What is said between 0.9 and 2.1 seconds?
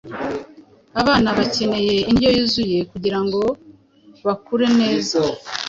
Abana bakeneye